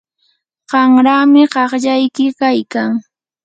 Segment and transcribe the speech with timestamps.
[0.69, 2.91] qanrami qaqllayki kaykan.